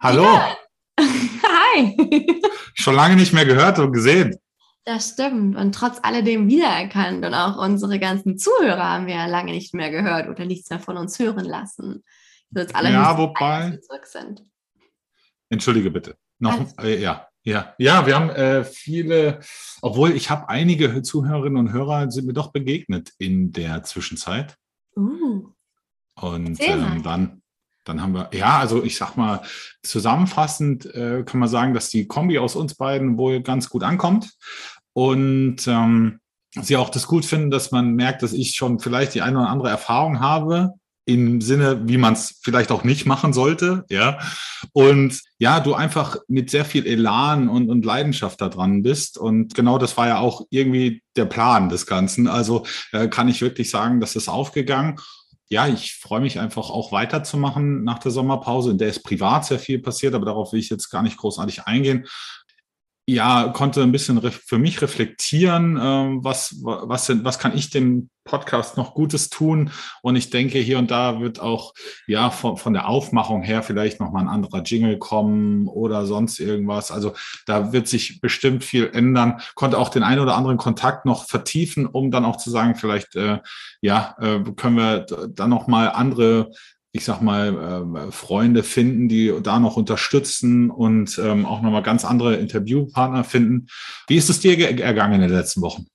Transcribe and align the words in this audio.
hallo. 0.00 0.22
Ja. 0.24 0.56
Hi. 1.00 2.26
Schon 2.74 2.94
lange 2.94 3.16
nicht 3.16 3.32
mehr 3.32 3.44
gehört 3.44 3.78
und 3.78 3.92
gesehen. 3.92 4.36
Das 4.84 5.10
stimmt. 5.10 5.56
Und 5.56 5.74
trotz 5.74 5.98
alledem 6.02 6.48
wiedererkannt. 6.48 7.24
Und 7.24 7.34
auch 7.34 7.62
unsere 7.62 7.98
ganzen 7.98 8.38
Zuhörer 8.38 8.82
haben 8.90 9.06
wir 9.06 9.14
ja 9.14 9.26
lange 9.26 9.52
nicht 9.52 9.74
mehr 9.74 9.90
gehört 9.90 10.28
oder 10.28 10.46
nichts 10.46 10.70
mehr 10.70 10.80
von 10.80 10.96
uns 10.96 11.18
hören 11.18 11.44
lassen. 11.44 12.02
Jetzt 12.50 12.74
alle 12.74 12.90
Ja, 12.92 13.16
wobei- 13.16 13.78
zurück 13.82 14.06
sind. 14.06 14.44
Entschuldige 15.50 15.90
bitte. 15.90 16.16
Noch, 16.38 16.58
äh, 16.82 17.00
ja, 17.00 17.28
ja, 17.42 17.74
ja, 17.78 18.06
wir 18.06 18.14
haben 18.14 18.30
äh, 18.30 18.64
viele, 18.64 19.40
obwohl 19.82 20.12
ich 20.12 20.30
habe 20.30 20.48
einige 20.48 21.02
Zuhörerinnen 21.02 21.58
und 21.58 21.72
Hörer 21.72 22.10
sind 22.10 22.26
mir 22.26 22.32
doch 22.32 22.52
begegnet 22.52 23.12
in 23.18 23.52
der 23.52 23.82
Zwischenzeit. 23.82 24.56
Uh, 24.96 25.48
Und 26.20 26.58
ähm, 26.60 27.02
dann, 27.02 27.39
dann 27.84 28.02
haben 28.02 28.12
wir, 28.12 28.30
ja, 28.32 28.58
also 28.58 28.82
ich 28.84 28.96
sag 28.96 29.16
mal, 29.16 29.42
zusammenfassend 29.82 30.86
äh, 30.94 31.22
kann 31.24 31.40
man 31.40 31.48
sagen, 31.48 31.74
dass 31.74 31.88
die 31.88 32.06
Kombi 32.06 32.38
aus 32.38 32.56
uns 32.56 32.74
beiden 32.74 33.16
wohl 33.16 33.42
ganz 33.42 33.68
gut 33.68 33.82
ankommt. 33.82 34.30
Und 34.92 35.66
ähm, 35.66 36.20
sie 36.60 36.76
auch 36.76 36.90
das 36.90 37.06
gut 37.06 37.24
finden, 37.24 37.50
dass 37.50 37.70
man 37.70 37.94
merkt, 37.94 38.22
dass 38.22 38.32
ich 38.32 38.54
schon 38.54 38.80
vielleicht 38.80 39.14
die 39.14 39.22
eine 39.22 39.38
oder 39.38 39.48
andere 39.48 39.70
Erfahrung 39.70 40.20
habe. 40.20 40.74
Im 41.06 41.40
Sinne, 41.40 41.88
wie 41.88 41.96
man 41.96 42.12
es 42.12 42.38
vielleicht 42.42 42.70
auch 42.70 42.84
nicht 42.84 43.06
machen 43.06 43.32
sollte, 43.32 43.84
ja. 43.88 44.18
Und 44.72 45.20
ja, 45.38 45.58
du 45.58 45.74
einfach 45.74 46.16
mit 46.28 46.50
sehr 46.50 46.64
viel 46.64 46.86
Elan 46.86 47.48
und, 47.48 47.68
und 47.70 47.84
Leidenschaft 47.84 48.40
da 48.40 48.48
dran 48.48 48.82
bist. 48.82 49.16
Und 49.16 49.54
genau 49.54 49.78
das 49.78 49.96
war 49.96 50.06
ja 50.06 50.18
auch 50.18 50.46
irgendwie 50.50 51.02
der 51.16 51.24
Plan 51.24 51.68
des 51.68 51.86
Ganzen. 51.86 52.28
Also 52.28 52.64
äh, 52.92 53.08
kann 53.08 53.28
ich 53.28 53.40
wirklich 53.40 53.70
sagen, 53.70 54.00
das 54.00 54.14
ist 54.14 54.28
aufgegangen 54.28 55.00
ja, 55.52 55.66
ich 55.66 55.96
freue 55.96 56.20
mich 56.20 56.38
einfach 56.38 56.70
auch 56.70 56.92
weiterzumachen 56.92 57.82
nach 57.82 57.98
der 57.98 58.12
Sommerpause, 58.12 58.70
in 58.70 58.78
der 58.78 58.88
ist 58.88 59.02
privat 59.02 59.44
sehr 59.44 59.58
viel 59.58 59.80
passiert, 59.80 60.14
aber 60.14 60.24
darauf 60.24 60.52
will 60.52 60.60
ich 60.60 60.70
jetzt 60.70 60.90
gar 60.90 61.02
nicht 61.02 61.16
großartig 61.16 61.64
eingehen. 61.64 62.06
Ja, 63.10 63.48
konnte 63.48 63.82
ein 63.82 63.90
bisschen 63.90 64.22
für 64.30 64.58
mich 64.58 64.82
reflektieren, 64.82 65.76
ähm, 65.82 66.22
was, 66.22 66.54
was, 66.62 67.10
was 67.24 67.40
kann 67.40 67.56
ich 67.56 67.68
dem 67.68 68.08
Podcast 68.22 68.76
noch 68.76 68.94
Gutes 68.94 69.30
tun? 69.30 69.72
Und 70.00 70.14
ich 70.14 70.30
denke, 70.30 70.60
hier 70.60 70.78
und 70.78 70.92
da 70.92 71.20
wird 71.20 71.40
auch 71.40 71.74
ja 72.06 72.30
von, 72.30 72.56
von 72.56 72.72
der 72.72 72.88
Aufmachung 72.88 73.42
her 73.42 73.64
vielleicht 73.64 73.98
nochmal 73.98 74.22
ein 74.22 74.28
anderer 74.28 74.62
Jingle 74.62 74.96
kommen 74.96 75.66
oder 75.66 76.06
sonst 76.06 76.38
irgendwas. 76.38 76.92
Also 76.92 77.14
da 77.46 77.72
wird 77.72 77.88
sich 77.88 78.20
bestimmt 78.20 78.62
viel 78.62 78.88
ändern. 78.92 79.40
Konnte 79.56 79.78
auch 79.78 79.88
den 79.88 80.04
einen 80.04 80.20
oder 80.20 80.36
anderen 80.36 80.56
Kontakt 80.56 81.04
noch 81.04 81.26
vertiefen, 81.26 81.86
um 81.86 82.12
dann 82.12 82.24
auch 82.24 82.36
zu 82.36 82.48
sagen, 82.48 82.76
vielleicht 82.76 83.16
äh, 83.16 83.40
ja, 83.80 84.14
äh, 84.20 84.38
können 84.54 84.76
wir 84.76 85.06
dann 85.30 85.50
noch 85.50 85.66
mal 85.66 85.88
andere, 85.88 86.52
ich 86.92 87.04
sag 87.04 87.20
mal, 87.20 87.48
ähm, 87.48 88.12
Freunde 88.12 88.62
finden, 88.62 89.08
die 89.08 89.32
da 89.42 89.60
noch 89.60 89.76
unterstützen 89.76 90.70
und 90.70 91.20
ähm, 91.22 91.46
auch 91.46 91.62
noch 91.62 91.70
mal 91.70 91.82
ganz 91.82 92.04
andere 92.04 92.36
Interviewpartner 92.36 93.24
finden. 93.24 93.66
Wie 94.08 94.16
ist 94.16 94.30
es 94.30 94.40
dir 94.40 94.56
ge- 94.56 94.80
ergangen 94.80 95.14
in 95.14 95.20
den 95.20 95.30
letzten 95.30 95.62
Wochen? 95.62 95.86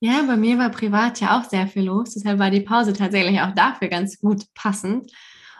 Ja, 0.00 0.22
bei 0.26 0.36
mir 0.36 0.58
war 0.58 0.70
privat 0.70 1.20
ja 1.20 1.38
auch 1.38 1.48
sehr 1.48 1.66
viel 1.66 1.84
los. 1.84 2.14
Deshalb 2.14 2.38
war 2.38 2.50
die 2.50 2.60
Pause 2.60 2.92
tatsächlich 2.92 3.40
auch 3.40 3.54
dafür 3.54 3.88
ganz 3.88 4.18
gut 4.18 4.44
passend. 4.54 5.10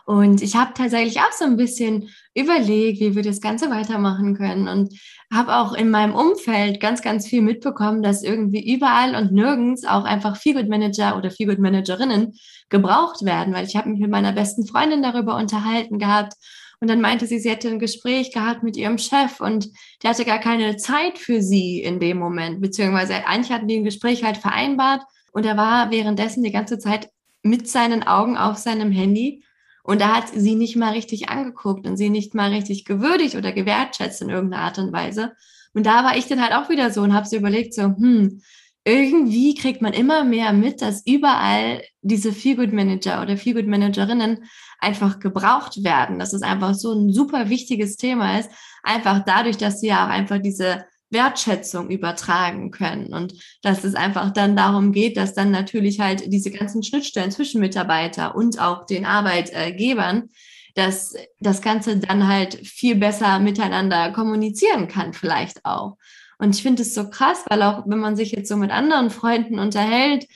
Und 0.06 0.42
ich 0.42 0.54
habe 0.54 0.74
tatsächlich 0.74 1.20
auch 1.20 1.32
so 1.32 1.44
ein 1.44 1.56
bisschen 1.56 2.10
überlegt, 2.34 3.00
wie 3.00 3.14
wir 3.14 3.22
das 3.22 3.40
Ganze 3.40 3.70
weitermachen 3.70 4.36
können. 4.36 4.68
Und 4.68 4.98
habe 5.32 5.56
auch 5.56 5.72
in 5.72 5.90
meinem 5.90 6.14
Umfeld 6.14 6.80
ganz, 6.80 7.00
ganz 7.00 7.26
viel 7.26 7.40
mitbekommen, 7.40 8.02
dass 8.02 8.22
irgendwie 8.22 8.74
überall 8.74 9.14
und 9.14 9.32
nirgends 9.32 9.84
auch 9.86 10.04
einfach 10.04 10.36
Feelgood 10.36 10.68
Manager 10.68 11.16
oder 11.16 11.30
Feelgood 11.30 11.58
Managerinnen 11.58 12.34
gebraucht 12.68 13.24
werden. 13.24 13.54
Weil 13.54 13.66
ich 13.66 13.76
habe 13.76 13.88
mich 13.88 14.00
mit 14.00 14.10
meiner 14.10 14.32
besten 14.32 14.66
Freundin 14.66 15.02
darüber 15.02 15.36
unterhalten 15.36 15.98
gehabt. 15.98 16.34
Und 16.80 16.88
dann 16.88 17.00
meinte 17.00 17.26
sie, 17.26 17.38
sie 17.38 17.50
hätte 17.50 17.68
ein 17.68 17.78
Gespräch 17.78 18.30
gehabt 18.30 18.62
mit 18.62 18.76
ihrem 18.76 18.98
Chef 18.98 19.40
und 19.40 19.70
der 20.02 20.10
hatte 20.10 20.26
gar 20.26 20.38
keine 20.38 20.76
Zeit 20.76 21.18
für 21.18 21.40
sie 21.40 21.80
in 21.80 21.98
dem 21.98 22.18
Moment, 22.18 22.60
beziehungsweise 22.60 23.26
eigentlich 23.26 23.52
hatten 23.52 23.68
die 23.68 23.76
ein 23.78 23.84
Gespräch 23.84 24.22
halt 24.22 24.36
vereinbart 24.36 25.00
und 25.32 25.46
er 25.46 25.56
war 25.56 25.90
währenddessen 25.90 26.42
die 26.42 26.52
ganze 26.52 26.78
Zeit 26.78 27.08
mit 27.42 27.68
seinen 27.68 28.02
Augen 28.02 28.36
auf 28.36 28.58
seinem 28.58 28.90
Handy 28.90 29.44
und 29.84 30.00
da 30.00 30.16
hat 30.16 30.28
sie 30.34 30.54
nicht 30.54 30.76
mal 30.76 30.92
richtig 30.92 31.28
angeguckt 31.28 31.86
und 31.86 31.98
sie 31.98 32.08
nicht 32.08 32.34
mal 32.34 32.50
richtig 32.50 32.86
gewürdigt 32.86 33.36
oder 33.36 33.52
gewertschätzt 33.52 34.22
in 34.22 34.30
irgendeiner 34.30 34.62
Art 34.62 34.78
und 34.78 34.92
Weise. 34.94 35.32
Und 35.74 35.84
da 35.84 36.04
war 36.04 36.16
ich 36.16 36.26
dann 36.26 36.42
halt 36.42 36.54
auch 36.54 36.70
wieder 36.70 36.90
so 36.90 37.02
und 37.02 37.12
habe 37.12 37.28
so 37.28 37.36
überlegt, 37.36 37.74
so, 37.74 37.82
hm, 37.82 38.40
irgendwie 38.86 39.54
kriegt 39.54 39.82
man 39.82 39.92
immer 39.92 40.24
mehr 40.24 40.54
mit, 40.54 40.80
dass 40.80 41.06
überall 41.06 41.82
diese 42.00 42.32
Feelgood 42.32 42.72
Manager 42.72 43.20
oder 43.20 43.36
Feelgood 43.36 43.66
Managerinnen 43.66 44.44
einfach 44.78 45.20
gebraucht 45.20 45.84
werden, 45.84 46.18
dass 46.18 46.32
es 46.32 46.42
einfach 46.42 46.74
so 46.74 46.92
ein 46.92 47.12
super 47.12 47.50
wichtiges 47.50 47.96
Thema 47.96 48.38
ist, 48.38 48.50
einfach 48.82 49.22
dadurch, 49.26 49.58
dass 49.58 49.80
sie 49.80 49.88
ja 49.88 50.06
auch 50.06 50.10
einfach 50.10 50.38
diese 50.40 50.86
Wertschätzung 51.14 51.88
übertragen 51.88 52.70
können 52.70 53.14
und 53.14 53.32
dass 53.62 53.84
es 53.84 53.94
einfach 53.94 54.30
dann 54.32 54.56
darum 54.56 54.92
geht, 54.92 55.16
dass 55.16 55.32
dann 55.32 55.50
natürlich 55.50 56.00
halt 56.00 56.30
diese 56.30 56.50
ganzen 56.50 56.82
Schnittstellen 56.82 57.30
zwischen 57.30 57.62
Mitarbeiter 57.62 58.34
und 58.34 58.60
auch 58.60 58.84
den 58.84 59.06
Arbeitgebern, 59.06 60.28
dass 60.74 61.14
das 61.40 61.62
Ganze 61.62 61.96
dann 61.96 62.28
halt 62.28 62.54
viel 62.66 62.96
besser 62.96 63.38
miteinander 63.38 64.12
kommunizieren 64.12 64.88
kann, 64.88 65.14
vielleicht 65.14 65.64
auch. 65.64 65.96
Und 66.38 66.54
ich 66.54 66.62
finde 66.62 66.82
es 66.82 66.94
so 66.94 67.08
krass, 67.08 67.44
weil 67.48 67.62
auch 67.62 67.84
wenn 67.86 68.00
man 68.00 68.16
sich 68.16 68.32
jetzt 68.32 68.48
so 68.48 68.56
mit 68.56 68.70
anderen 68.70 69.08
Freunden 69.08 69.58
unterhält, 69.58 70.26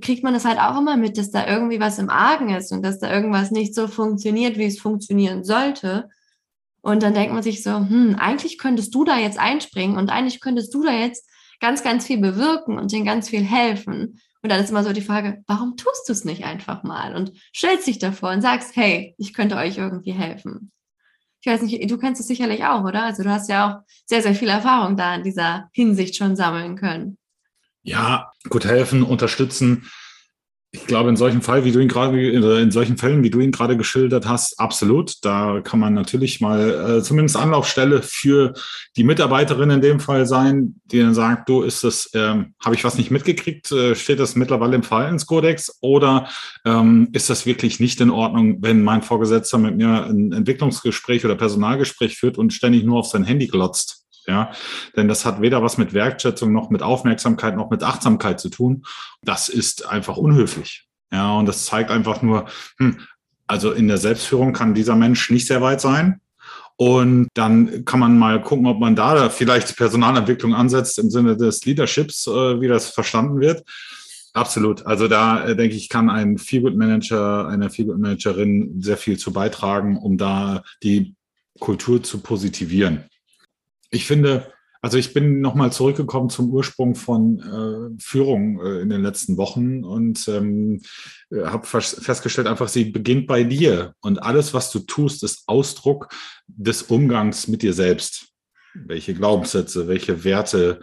kriegt 0.00 0.22
man 0.22 0.34
das 0.34 0.44
halt 0.44 0.58
auch 0.58 0.78
immer 0.78 0.96
mit, 0.96 1.18
dass 1.18 1.30
da 1.30 1.46
irgendwie 1.46 1.80
was 1.80 1.98
im 1.98 2.10
Argen 2.10 2.50
ist 2.50 2.72
und 2.72 2.82
dass 2.82 2.98
da 2.98 3.12
irgendwas 3.12 3.50
nicht 3.50 3.74
so 3.74 3.88
funktioniert, 3.88 4.56
wie 4.58 4.66
es 4.66 4.80
funktionieren 4.80 5.44
sollte. 5.44 6.08
Und 6.80 7.02
dann 7.02 7.14
denkt 7.14 7.32
man 7.32 7.42
sich 7.42 7.62
so, 7.62 7.76
hm, 7.76 8.16
eigentlich 8.18 8.58
könntest 8.58 8.94
du 8.94 9.04
da 9.04 9.18
jetzt 9.18 9.38
einspringen 9.38 9.96
und 9.96 10.10
eigentlich 10.10 10.40
könntest 10.40 10.72
du 10.74 10.82
da 10.82 10.92
jetzt 10.92 11.28
ganz, 11.60 11.82
ganz 11.82 12.06
viel 12.06 12.18
bewirken 12.18 12.78
und 12.78 12.92
denen 12.92 13.04
ganz 13.04 13.28
viel 13.28 13.42
helfen. 13.42 14.20
Und 14.42 14.50
dann 14.50 14.62
ist 14.62 14.70
immer 14.70 14.84
so 14.84 14.92
die 14.92 15.00
Frage, 15.00 15.42
warum 15.46 15.76
tust 15.76 16.08
du 16.08 16.12
es 16.12 16.24
nicht 16.24 16.44
einfach 16.44 16.84
mal 16.84 17.16
und 17.16 17.32
stellst 17.54 17.86
dich 17.86 17.98
davor 17.98 18.30
und 18.30 18.42
sagst, 18.42 18.76
hey, 18.76 19.14
ich 19.18 19.34
könnte 19.34 19.56
euch 19.56 19.78
irgendwie 19.78 20.12
helfen. 20.12 20.70
Ich 21.40 21.50
weiß 21.50 21.62
nicht, 21.62 21.90
du 21.90 21.98
kennst 21.98 22.20
es 22.20 22.26
sicherlich 22.26 22.64
auch, 22.64 22.84
oder? 22.84 23.04
Also 23.04 23.22
du 23.22 23.30
hast 23.30 23.48
ja 23.48 23.68
auch 23.68 23.80
sehr, 24.06 24.22
sehr 24.22 24.34
viel 24.34 24.48
Erfahrung 24.48 24.96
da 24.96 25.14
in 25.14 25.22
dieser 25.22 25.68
Hinsicht 25.72 26.16
schon 26.16 26.36
sammeln 26.36 26.76
können. 26.76 27.18
Ja, 27.82 28.32
gut 28.48 28.64
helfen, 28.64 29.02
unterstützen. 29.02 29.90
Ich 30.70 30.86
glaube, 30.86 31.08
in 31.08 31.16
solchen 31.16 31.40
Fall, 31.40 31.64
wie 31.64 31.72
du 31.72 31.80
ihn 31.80 31.88
gerade, 31.88 32.30
in 32.30 32.70
solchen 32.70 32.98
Fällen, 32.98 33.22
wie 33.22 33.30
du 33.30 33.40
ihn 33.40 33.52
gerade 33.52 33.78
geschildert 33.78 34.28
hast, 34.28 34.60
absolut. 34.60 35.14
Da 35.22 35.62
kann 35.62 35.80
man 35.80 35.94
natürlich 35.94 36.42
mal 36.42 36.98
äh, 36.98 37.02
zumindest 37.02 37.38
Anlaufstelle 37.38 38.02
für 38.02 38.52
die 38.94 39.04
Mitarbeiterin 39.04 39.70
in 39.70 39.80
dem 39.80 39.98
Fall 39.98 40.26
sein, 40.26 40.78
die 40.84 40.98
dann 40.98 41.14
sagt, 41.14 41.48
du 41.48 41.62
ist 41.62 41.84
das, 41.84 42.10
ähm, 42.14 42.54
habe 42.62 42.74
ich 42.74 42.84
was 42.84 42.98
nicht 42.98 43.10
mitgekriegt? 43.10 43.72
Äh, 43.72 43.94
steht 43.94 44.20
das 44.20 44.36
mittlerweile 44.36 44.76
im 44.76 44.82
Verhaltenskodex 44.82 45.78
oder 45.80 46.28
ähm, 46.66 47.08
ist 47.12 47.30
das 47.30 47.46
wirklich 47.46 47.80
nicht 47.80 48.02
in 48.02 48.10
Ordnung, 48.10 48.58
wenn 48.60 48.84
mein 48.84 49.00
Vorgesetzter 49.00 49.56
mit 49.56 49.74
mir 49.74 50.04
ein 50.04 50.32
Entwicklungsgespräch 50.32 51.24
oder 51.24 51.36
Personalgespräch 51.36 52.18
führt 52.18 52.36
und 52.36 52.52
ständig 52.52 52.84
nur 52.84 52.98
auf 52.98 53.06
sein 53.06 53.24
Handy 53.24 53.46
glotzt? 53.46 54.07
Ja, 54.28 54.52
denn 54.94 55.08
das 55.08 55.24
hat 55.24 55.40
weder 55.40 55.62
was 55.62 55.78
mit 55.78 55.94
Wertschätzung 55.94 56.52
noch 56.52 56.68
mit 56.68 56.82
Aufmerksamkeit 56.82 57.56
noch 57.56 57.70
mit 57.70 57.82
Achtsamkeit 57.82 58.38
zu 58.38 58.50
tun. 58.50 58.84
Das 59.22 59.48
ist 59.48 59.86
einfach 59.86 60.18
unhöflich. 60.18 60.86
Ja, 61.10 61.32
und 61.32 61.46
das 61.46 61.64
zeigt 61.64 61.90
einfach 61.90 62.20
nur, 62.20 62.44
hm, 62.76 62.98
also 63.46 63.72
in 63.72 63.88
der 63.88 63.96
Selbstführung 63.96 64.52
kann 64.52 64.74
dieser 64.74 64.96
Mensch 64.96 65.30
nicht 65.30 65.46
sehr 65.46 65.62
weit 65.62 65.80
sein. 65.80 66.20
Und 66.76 67.28
dann 67.34 67.86
kann 67.86 67.98
man 67.98 68.18
mal 68.18 68.40
gucken, 68.42 68.66
ob 68.66 68.78
man 68.78 68.94
da 68.94 69.30
vielleicht 69.30 69.76
Personalentwicklung 69.76 70.54
ansetzt 70.54 70.98
im 70.98 71.10
Sinne 71.10 71.36
des 71.36 71.64
Leaderships, 71.64 72.26
äh, 72.26 72.60
wie 72.60 72.68
das 72.68 72.90
verstanden 72.90 73.40
wird. 73.40 73.64
Absolut. 74.34 74.86
Also 74.86 75.08
da 75.08 75.44
äh, 75.44 75.56
denke 75.56 75.74
ich, 75.74 75.88
kann 75.88 76.10
ein 76.10 76.36
Feelgood 76.36 76.76
Manager, 76.76 77.48
eine 77.48 77.70
Feelgood 77.70 77.98
Managerin 77.98 78.80
sehr 78.80 78.98
viel 78.98 79.18
zu 79.18 79.32
beitragen, 79.32 79.96
um 79.96 80.18
da 80.18 80.62
die 80.82 81.16
Kultur 81.58 82.02
zu 82.02 82.20
positivieren. 82.20 83.04
Ich 83.90 84.06
finde, 84.06 84.52
Also 84.80 84.96
ich 84.96 85.12
bin 85.12 85.40
nochmal 85.40 85.72
zurückgekommen 85.72 86.30
zum 86.30 86.50
Ursprung 86.50 86.94
von 86.94 87.40
äh, 87.40 88.00
Führung 88.00 88.60
äh, 88.60 88.80
in 88.80 88.90
den 88.90 89.02
letzten 89.02 89.36
Wochen 89.36 89.82
und 89.82 90.28
ähm, 90.28 90.80
äh, 91.30 91.46
habe 91.46 91.66
festgestellt, 91.66 92.46
einfach 92.46 92.68
sie 92.68 92.84
beginnt 92.84 93.26
bei 93.26 93.42
dir 93.42 93.94
und 94.00 94.22
alles, 94.22 94.54
was 94.54 94.70
du 94.70 94.78
tust, 94.80 95.24
ist 95.24 95.44
Ausdruck 95.48 96.08
des 96.46 96.82
Umgangs 96.82 97.48
mit 97.48 97.62
dir 97.62 97.72
selbst. 97.72 98.28
Welche 98.74 99.14
Glaubenssätze, 99.14 99.88
welche 99.88 100.22
Werte, 100.22 100.80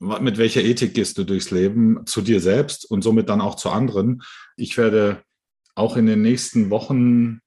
mit 0.00 0.38
welcher 0.38 0.62
Ethik 0.62 0.94
gehst 0.94 1.16
du 1.18 1.24
durchs 1.24 1.52
Leben 1.52 2.04
zu 2.06 2.22
dir 2.22 2.40
selbst 2.40 2.90
und 2.90 3.02
somit 3.02 3.28
dann 3.28 3.40
auch 3.40 3.54
zu 3.54 3.70
anderen. 3.70 4.22
Ich 4.56 4.76
werde 4.76 5.22
auch 5.76 5.96
in 5.96 6.06
den 6.06 6.22
nächsten 6.22 6.70
Wochen 6.70 7.42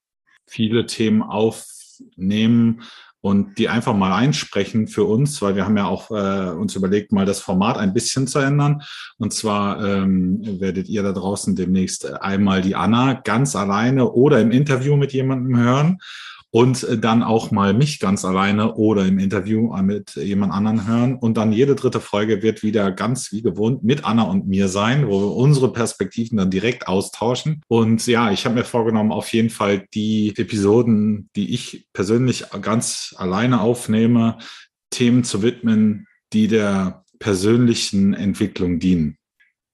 viele 0.47 0.85
Themen 0.85 1.23
aufnehmen 1.23 2.83
und 3.23 3.57
die 3.57 3.69
einfach 3.69 3.95
mal 3.95 4.13
einsprechen 4.13 4.87
für 4.89 5.05
uns, 5.05 5.41
weil 5.41 5.55
wir 5.55 5.63
haben 5.63 5.77
ja 5.77 5.85
auch 5.85 6.11
äh, 6.11 6.51
uns 6.51 6.75
überlegt, 6.75 7.13
mal 7.13 7.25
das 7.25 7.39
Format 7.39 7.77
ein 7.77 7.93
bisschen 7.93 8.27
zu 8.27 8.39
ändern. 8.39 8.81
Und 9.17 9.33
zwar 9.33 9.81
ähm, 9.81 10.41
werdet 10.59 10.89
ihr 10.89 11.03
da 11.03 11.13
draußen 11.13 11.55
demnächst 11.55 12.05
einmal 12.21 12.61
die 12.61 12.75
Anna 12.75 13.13
ganz 13.13 13.55
alleine 13.55 14.11
oder 14.11 14.41
im 14.41 14.51
Interview 14.51 14.97
mit 14.97 15.13
jemandem 15.13 15.57
hören 15.57 15.99
und 16.53 16.83
äh, 16.83 16.99
dann 16.99 17.23
auch 17.23 17.49
mal 17.49 17.73
mich 17.73 17.99
ganz 17.99 18.23
alleine 18.23 18.75
oder 18.75 19.07
im 19.07 19.17
Interview 19.17 19.75
mit 19.81 20.15
jemand 20.15 20.53
anderen 20.53 20.87
hören. 20.87 21.15
Und 21.15 21.35
dann 21.35 21.51
jede 21.51 21.73
dritte 21.73 21.99
Folge 21.99 22.43
wird 22.43 22.61
wieder 22.61 22.91
ganz 22.91 23.31
wie 23.31 23.41
gewohnt 23.41 23.83
mit 23.83 24.05
Anna 24.05 24.23
und 24.23 24.47
mir 24.47 24.67
sein, 24.67 25.07
wo 25.07 25.19
wir 25.19 25.35
unsere 25.35 25.73
Perspektiven 25.73 26.37
dann 26.37 26.51
direkt 26.51 26.87
austauschen. 26.87 27.63
Und 27.67 28.05
ja, 28.05 28.31
ich 28.31 28.45
habe 28.45 28.53
mir 28.53 28.65
vorgenommen, 28.65 29.11
auf 29.11 29.33
jeden 29.33 29.49
Fall 29.49 29.87
die 29.95 30.33
Episoden, 30.37 31.29
die 31.35 31.55
ich 31.55 31.87
persönlich 31.91 32.45
ganz 32.61 33.15
alleine 33.17 33.59
aufnehme, 33.59 34.37
Themen 34.91 35.23
zu 35.23 35.41
widmen, 35.41 36.05
die 36.33 36.47
der 36.47 37.03
persönlichen 37.17 38.13
Entwicklung 38.13 38.77
dienen 38.77 39.17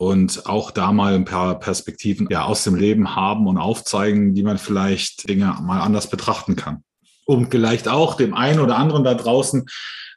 und 0.02 0.46
auch 0.46 0.72
da 0.72 0.94
mal 0.94 1.14
ein 1.14 1.26
paar 1.26 1.60
Perspektiven 1.60 2.28
ja, 2.32 2.46
aus 2.46 2.64
dem 2.64 2.76
Leben 2.76 3.18
haben 3.18 3.48
und 3.48 3.58
aufzeigen, 3.58 4.34
wie 4.34 4.44
man 4.44 4.58
vielleicht 4.58 5.28
Dinge 5.28 5.58
mal 5.62 5.82
anders 5.82 6.10
betrachten 6.10 6.56
kann. 6.56 6.84
Und 7.26 7.52
vielleicht 7.52 7.90
auch 7.90 8.16
dem 8.16 8.34
einen 8.34 8.62
oder 8.62 8.78
anderen 8.78 9.04
da 9.04 9.14
draußen, 9.14 9.66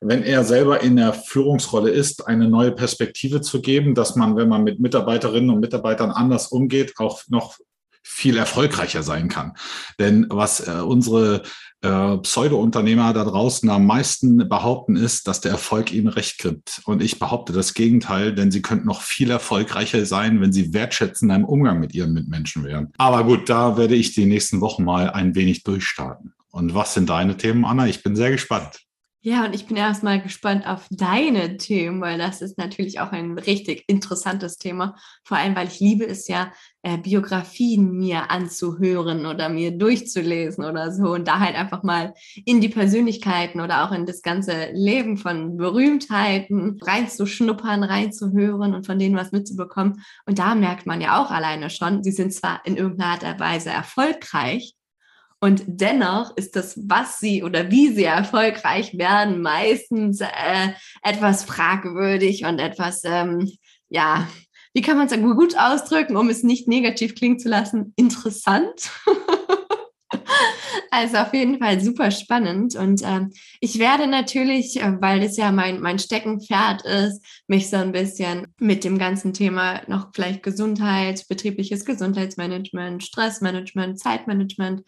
wenn 0.01 0.23
er 0.23 0.45
selber 0.45 0.81
in 0.81 0.97
der 0.97 1.13
Führungsrolle 1.13 1.91
ist, 1.91 2.27
eine 2.29 2.49
neue 2.49 2.71
Perspektive 2.71 3.41
zu 3.41 3.61
geben, 3.61 3.95
dass 3.97 4.15
man, 4.15 4.37
wenn 4.37 4.49
man 4.49 4.63
mit 4.63 4.79
Mitarbeiterinnen 4.79 5.51
und 5.51 5.61
Mitarbeitern 5.61 6.13
anders 6.13 6.47
umgeht, 6.47 6.95
auch 6.99 7.23
noch 7.29 7.59
viel 8.03 8.37
erfolgreicher 8.37 9.03
sein 9.03 9.29
kann. 9.29 9.55
Denn 9.99 10.27
was 10.29 10.67
äh, 10.67 10.81
unsere 10.81 11.43
äh, 11.83 12.19
Pseudo-Unternehmer 12.19 13.13
da 13.13 13.25
draußen 13.25 13.69
am 13.71 13.87
meisten 13.87 14.49
behaupten, 14.49 14.97
ist, 14.97 15.27
dass 15.27 15.41
der 15.41 15.53
Erfolg 15.53 15.93
ihnen 15.93 16.09
recht 16.09 16.39
gibt. 16.39 16.81
Und 16.85 17.03
ich 17.03 17.19
behaupte 17.19 17.53
das 17.53 17.75
Gegenteil, 17.75 18.35
denn 18.35 18.51
sie 18.51 18.63
könnten 18.63 18.87
noch 18.87 19.03
viel 19.03 19.31
erfolgreicher 19.31 20.05
sein, 20.07 20.41
wenn 20.41 20.53
sie 20.53 20.73
wertschätzen 20.73 21.31
im 21.31 21.45
Umgang 21.45 21.81
mit 21.81 21.95
ihren 21.95 22.13
Mitmenschen 22.13 22.65
wären. 22.65 22.93
Aber 22.99 23.25
gut, 23.25 23.49
da 23.49 23.77
werde 23.77 23.95
ich 23.95 24.15
die 24.15 24.27
nächsten 24.27 24.61
Wochen 24.61 24.85
mal 24.85 25.11
ein 25.11 25.35
wenig 25.35 25.65
durchstarten. 25.65 26.35
Und 26.51 26.75
was 26.75 26.95
sind 26.95 27.09
deine 27.09 27.37
Themen, 27.37 27.65
Anna? 27.65 27.87
Ich 27.87 28.03
bin 28.03 28.15
sehr 28.15 28.31
gespannt. 28.31 28.83
Ja, 29.25 29.45
und 29.45 29.55
ich 29.55 29.67
bin 29.69 29.77
erstmal 29.77 30.21
gespannt 30.21 30.67
auf 30.67 30.89
deine 30.91 31.57
Themen, 31.57 32.01
weil 32.01 32.19
das 32.19 32.43
ist 32.43 32.59
natürlich 32.59 32.99
auch 32.99 33.13
ein 33.13 33.39
richtig 33.39 33.85
interessantes 33.87 34.59
Thema. 34.59 34.97
Vor 35.23 35.37
allem, 35.37 35.55
weil 35.55 35.69
ich 35.69 35.79
liebe 35.79 36.05
es 36.05 36.27
ja, 36.27 36.51
äh, 36.83 36.99
Biografien 36.99 37.93
mir 37.93 38.33
anzuhören 38.33 39.25
oder 39.27 39.49
mir 39.49 39.79
durchzulesen 39.79 40.65
oder 40.65 40.91
so 40.91 41.13
und 41.13 41.29
da 41.29 41.39
halt 41.39 41.55
einfach 41.55 41.85
mal 41.85 42.15
in 42.45 42.61
die 42.61 42.69
Persönlichkeiten 42.69 43.61
oder 43.61 43.85
auch 43.87 43.93
in 43.93 44.07
das 44.07 44.23
ganze 44.23 44.71
Leben 44.73 45.17
von 45.17 45.57
Berühmtheiten 45.57 46.81
reinzuschnuppern, 46.83 47.85
reinzuhören 47.85 48.75
und 48.75 48.87
von 48.87 48.99
denen 48.99 49.15
was 49.15 49.31
mitzubekommen. 49.31 50.03
Und 50.27 50.41
da 50.41 50.57
merkt 50.57 50.85
man 50.85 51.01
ja 51.01 51.23
auch 51.23 51.31
alleine 51.31 51.71
schon, 51.71 52.03
sie 52.03 52.11
sind 52.11 52.35
zwar 52.35 52.67
in 52.67 52.77
irgendeiner 52.77 53.13
Art 53.13 53.23
und 53.23 53.39
Weise 53.39 53.71
erfolgreich, 53.71 54.75
und 55.43 55.65
dennoch 55.67 56.37
ist 56.37 56.55
das, 56.55 56.79
was 56.89 57.19
sie 57.19 57.43
oder 57.43 57.69
wie 57.69 57.89
sie 57.89 58.05
erfolgreich 58.05 58.97
werden, 58.97 59.43
meistens 59.43 60.21
äh, 60.21 60.29
etwas 61.03 61.43
fragwürdig 61.43 62.45
und 62.45 62.61
etwas, 62.61 63.03
ähm, 63.05 63.51
ja, 63.89 64.29
wie 64.73 64.83
kann 64.83 64.97
man 64.97 65.09
es 65.09 65.21
gut 65.21 65.59
ausdrücken, 65.59 66.17
um 66.17 66.29
es 66.29 66.45
nicht 66.45 66.69
negativ 66.69 67.17
klingen 67.17 67.41
zu 67.41 67.49
lassen? 67.49 67.93
Interessant. 67.97 68.93
also 70.93 71.17
auf 71.17 71.35
jeden 71.35 71.59
Fall 71.59 71.81
super 71.81 72.13
spannend. 72.13 72.77
Und 72.77 73.03
ähm, 73.05 73.33
ich 73.61 73.81
werde 73.81 74.07
natürlich, 74.07 74.81
äh, 74.81 75.01
weil 75.01 75.19
das 75.19 75.37
ja 75.37 75.51
mein, 75.51 75.81
mein 75.81 75.99
Steckenpferd 75.99 76.85
ist, 76.85 77.21
mich 77.49 77.69
so 77.69 77.79
ein 77.79 77.91
bisschen 77.91 78.47
mit 78.61 78.85
dem 78.85 78.97
ganzen 78.97 79.33
Thema 79.35 79.83
noch 79.89 80.11
vielleicht 80.15 80.45
Gesundheit, 80.45 81.27
betriebliches 81.29 81.85
Gesundheitsmanagement, 81.85 83.03
Stressmanagement, 83.03 83.99
Zeitmanagement, 83.99 84.83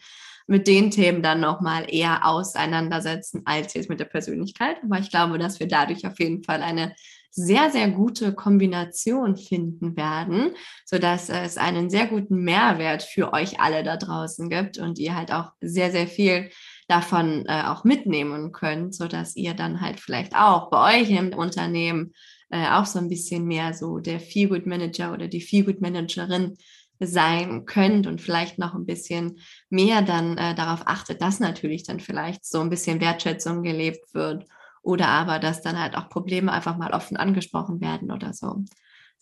mit 0.47 0.67
den 0.67 0.91
Themen 0.91 1.21
dann 1.21 1.39
nochmal 1.39 1.85
eher 1.87 2.25
auseinandersetzen 2.25 3.41
als 3.45 3.73
jetzt 3.73 3.89
mit 3.89 3.99
der 3.99 4.05
Persönlichkeit. 4.05 4.77
Aber 4.83 4.99
ich 4.99 5.09
glaube, 5.09 5.37
dass 5.37 5.59
wir 5.59 5.67
dadurch 5.67 6.05
auf 6.05 6.19
jeden 6.19 6.43
Fall 6.43 6.61
eine 6.61 6.93
sehr, 7.37 7.69
sehr 7.69 7.89
gute 7.89 8.33
Kombination 8.33 9.35
finden 9.35 9.97
werden, 9.97 10.51
sodass 10.85 11.29
es 11.29 11.57
einen 11.57 11.89
sehr 11.89 12.07
guten 12.07 12.43
Mehrwert 12.43 13.03
für 13.03 13.33
euch 13.33 13.59
alle 13.59 13.83
da 13.83 13.97
draußen 13.97 14.49
gibt 14.49 14.77
und 14.77 14.99
ihr 14.99 15.15
halt 15.15 15.33
auch 15.33 15.51
sehr, 15.59 15.91
sehr 15.91 16.07
viel 16.07 16.49
davon 16.87 17.45
äh, 17.47 17.63
auch 17.63 17.83
mitnehmen 17.83 18.53
könnt, 18.53 18.95
sodass 18.95 19.35
ihr 19.35 19.53
dann 19.53 19.81
halt 19.81 19.99
vielleicht 19.99 20.33
auch 20.33 20.69
bei 20.69 21.01
euch 21.01 21.09
im 21.09 21.33
Unternehmen 21.33 22.13
äh, 22.51 22.69
auch 22.69 22.85
so 22.85 22.99
ein 22.99 23.09
bisschen 23.09 23.45
mehr 23.45 23.73
so 23.73 23.99
der 23.99 24.21
Feel-Good 24.21 24.65
Manager 24.65 25.11
oder 25.11 25.27
die 25.27 25.41
Feel-Good 25.41 25.81
Managerin 25.81 26.55
sein 26.99 27.65
könnt 27.65 28.07
und 28.07 28.21
vielleicht 28.21 28.57
noch 28.57 28.73
ein 28.73 28.85
bisschen 28.85 29.39
mehr 29.69 30.01
dann 30.01 30.37
äh, 30.37 30.55
darauf 30.55 30.83
achtet, 30.85 31.21
dass 31.21 31.39
natürlich 31.39 31.83
dann 31.83 31.99
vielleicht 31.99 32.45
so 32.45 32.61
ein 32.61 32.69
bisschen 32.69 33.01
Wertschätzung 33.01 33.63
gelebt 33.63 34.13
wird 34.13 34.45
oder 34.85 35.07
aber, 35.07 35.39
dass 35.39 35.61
dann 35.61 35.79
halt 35.81 35.97
auch 35.97 36.09
Probleme 36.09 36.51
einfach 36.51 36.77
mal 36.77 36.91
offen 36.91 37.17
angesprochen 37.17 37.81
werden 37.81 38.11
oder 38.11 38.33
so. 38.33 38.63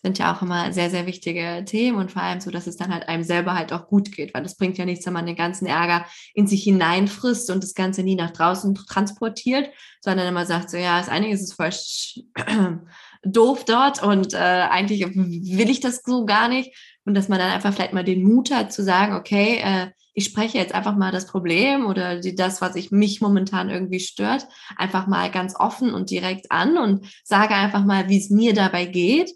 Sind 0.02 0.18
ja 0.18 0.34
auch 0.34 0.42
immer 0.42 0.70
sehr, 0.74 0.90
sehr 0.90 1.06
wichtige 1.06 1.64
Themen 1.64 1.96
und 1.96 2.12
vor 2.12 2.20
allem 2.20 2.40
so, 2.40 2.50
dass 2.50 2.66
es 2.66 2.76
dann 2.76 2.92
halt 2.92 3.08
einem 3.08 3.22
selber 3.22 3.54
halt 3.54 3.72
auch 3.72 3.86
gut 3.86 4.12
geht, 4.12 4.34
weil 4.34 4.44
es 4.44 4.56
bringt 4.56 4.76
ja 4.76 4.84
nichts, 4.84 5.06
wenn 5.06 5.14
man 5.14 5.24
den 5.24 5.36
ganzen 5.36 5.64
Ärger 5.64 6.04
in 6.34 6.46
sich 6.46 6.62
hineinfrisst 6.64 7.50
und 7.50 7.64
das 7.64 7.72
Ganze 7.72 8.02
nie 8.02 8.14
nach 8.14 8.32
draußen 8.32 8.74
transportiert, 8.74 9.70
sondern 10.02 10.28
immer 10.28 10.44
sagt 10.44 10.68
so, 10.68 10.76
ja, 10.76 10.98
das 10.98 11.08
eine 11.08 11.30
ist 11.30 11.54
voll 11.54 11.70
doof 13.22 13.64
dort 13.64 14.02
und 14.02 14.34
äh, 14.34 14.36
eigentlich 14.36 15.06
will 15.06 15.70
ich 15.70 15.80
das 15.80 16.02
so 16.04 16.26
gar 16.26 16.48
nicht 16.48 16.76
und 17.04 17.14
dass 17.14 17.28
man 17.28 17.38
dann 17.38 17.50
einfach 17.50 17.72
vielleicht 17.74 17.92
mal 17.92 18.04
den 18.04 18.22
Mut 18.22 18.50
hat 18.50 18.72
zu 18.72 18.82
sagen, 18.82 19.14
okay, 19.14 19.60
äh, 19.62 19.90
ich 20.14 20.26
spreche 20.26 20.58
jetzt 20.58 20.74
einfach 20.74 20.94
mal 20.96 21.10
das 21.10 21.26
Problem 21.26 21.86
oder 21.86 22.20
die, 22.20 22.34
das, 22.34 22.60
was 22.60 22.76
ich 22.76 22.92
mich 22.92 23.20
momentan 23.20 23.68
irgendwie 23.68 24.00
stört, 24.00 24.46
einfach 24.76 25.06
mal 25.06 25.30
ganz 25.30 25.56
offen 25.56 25.92
und 25.92 26.10
direkt 26.10 26.52
an 26.52 26.78
und 26.78 27.06
sage 27.24 27.54
einfach 27.54 27.84
mal, 27.84 28.08
wie 28.08 28.18
es 28.18 28.30
mir 28.30 28.54
dabei 28.54 28.86
geht. 28.86 29.32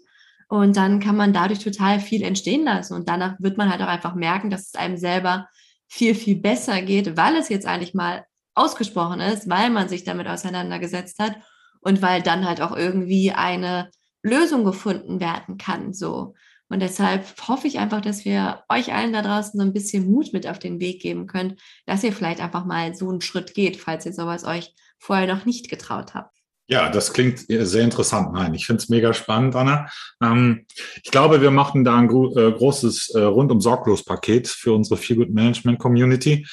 Und 0.47 0.77
dann 0.77 0.99
kann 0.99 1.17
man 1.17 1.33
dadurch 1.33 1.59
total 1.59 1.99
viel 1.99 2.23
entstehen 2.23 2.63
lassen. 2.63 2.93
Und 2.95 3.09
danach 3.09 3.35
wird 3.39 3.57
man 3.57 3.69
halt 3.69 3.81
auch 3.81 3.87
einfach 3.87 4.15
merken, 4.15 4.49
dass 4.49 4.67
es 4.67 4.75
einem 4.75 4.97
selber 4.97 5.47
viel, 5.87 6.15
viel 6.15 6.37
besser 6.37 6.81
geht, 6.81 7.17
weil 7.17 7.35
es 7.35 7.49
jetzt 7.49 7.67
eigentlich 7.67 7.93
mal 7.93 8.25
ausgesprochen 8.55 9.19
ist, 9.19 9.49
weil 9.49 9.69
man 9.69 9.89
sich 9.89 10.05
damit 10.05 10.27
auseinandergesetzt 10.27 11.19
hat 11.19 11.35
und 11.81 12.01
weil 12.01 12.21
dann 12.21 12.47
halt 12.47 12.61
auch 12.61 12.75
irgendwie 12.75 13.31
eine 13.31 13.91
Lösung 14.23 14.63
gefunden 14.63 15.19
werden 15.19 15.57
kann. 15.57 15.93
So. 15.93 16.33
Und 16.69 16.81
deshalb 16.81 17.25
hoffe 17.47 17.67
ich 17.67 17.79
einfach, 17.79 18.01
dass 18.01 18.25
wir 18.25 18.63
euch 18.69 18.93
allen 18.93 19.11
da 19.11 19.21
draußen 19.21 19.59
so 19.59 19.65
ein 19.65 19.73
bisschen 19.73 20.09
Mut 20.09 20.33
mit 20.33 20.47
auf 20.47 20.59
den 20.59 20.79
Weg 20.79 21.01
geben 21.01 21.25
können, 21.25 21.57
dass 21.85 22.03
ihr 22.03 22.13
vielleicht 22.13 22.41
einfach 22.41 22.65
mal 22.65 22.93
so 22.95 23.09
einen 23.09 23.21
Schritt 23.21 23.55
geht, 23.55 23.77
falls 23.77 24.05
ihr 24.05 24.13
sowas 24.13 24.43
euch 24.43 24.73
vorher 24.99 25.33
noch 25.33 25.45
nicht 25.45 25.69
getraut 25.69 26.13
habt. 26.13 26.37
Ja, 26.67 26.89
das 26.89 27.13
klingt 27.13 27.45
sehr 27.47 27.83
interessant. 27.83 28.31
Nein, 28.33 28.53
ich 28.53 28.67
finde 28.67 28.83
es 28.83 28.89
mega 28.89 29.11
spannend, 29.15 29.55
Anna. 29.55 29.89
Ähm, 30.21 30.67
ich 31.03 31.09
glaube, 31.09 31.41
wir 31.41 31.49
machen 31.49 31.83
da 31.83 31.97
ein 31.97 32.07
gro 32.07 32.37
äh, 32.37 32.51
großes 32.51 33.15
äh, 33.15 33.21
rundum 33.21 33.59
sorglos 33.59 34.05
Paket 34.05 34.47
für 34.47 34.73
unsere 34.73 34.97
Feel 34.97 35.17
Good 35.17 35.31
Management 35.31 35.79
Community. 35.79 36.45